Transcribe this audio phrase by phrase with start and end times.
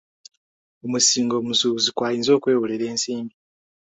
[0.85, 3.35] Omusingo omusuubuzi kwayinza okwewolera ensimbi.